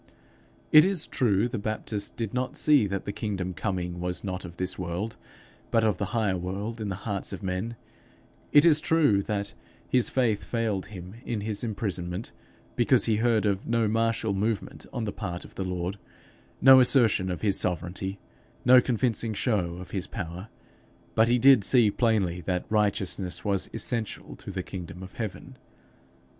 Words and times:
It 0.71 0.83
is 0.83 1.05
true 1.05 1.47
the 1.47 1.59
Baptist 1.59 2.15
did 2.15 2.33
not 2.33 2.57
see 2.57 2.87
that 2.87 3.05
the 3.05 3.11
kingdom 3.11 3.53
coming 3.53 3.99
was 3.99 4.23
not 4.23 4.43
of 4.43 4.57
this 4.57 4.75
world, 4.79 5.15
but 5.69 5.83
of 5.83 5.99
the 5.99 6.05
higher 6.05 6.37
world 6.39 6.81
in 6.81 6.89
the 6.89 6.95
hearts 7.05 7.31
of 7.33 7.43
men; 7.43 7.75
it 8.51 8.65
is 8.65 8.81
true 8.81 9.21
that 9.21 9.53
his 9.87 10.09
faith 10.09 10.43
failed 10.43 10.87
him 10.87 11.17
in 11.23 11.41
his 11.41 11.63
imprisonment, 11.63 12.31
because 12.75 13.05
he 13.05 13.17
heard 13.17 13.45
of 13.45 13.67
no 13.67 13.87
martial 13.87 14.33
movement 14.33 14.87
on 14.91 15.03
the 15.03 15.13
part 15.13 15.45
of 15.45 15.53
the 15.53 15.63
Lord, 15.63 15.99
no 16.61 16.79
assertion 16.79 17.29
of 17.29 17.41
his 17.43 17.59
sovereignty, 17.59 18.17
no 18.65 18.81
convincing 18.81 19.35
show 19.35 19.75
of 19.75 19.91
his 19.91 20.07
power; 20.07 20.49
but 21.13 21.27
he 21.27 21.37
did 21.37 21.63
see 21.63 21.91
plainly 21.91 22.41
that 22.41 22.65
righteousness 22.71 23.45
was 23.45 23.69
essential 23.71 24.35
to 24.37 24.49
the 24.49 24.63
kingdom 24.63 25.03
of 25.03 25.13
heaven. 25.13 25.59